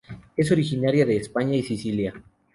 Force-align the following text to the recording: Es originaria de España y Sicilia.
Es 0.35 0.51
originaria 0.51 1.05
de 1.05 1.17
España 1.17 1.55
y 1.55 1.61
Sicilia. 1.61 2.15